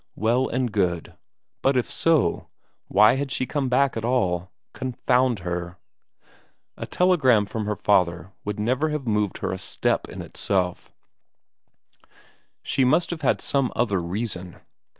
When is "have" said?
8.89-9.05, 13.11-13.21